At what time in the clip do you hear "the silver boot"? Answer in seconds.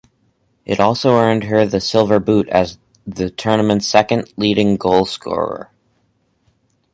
1.63-2.49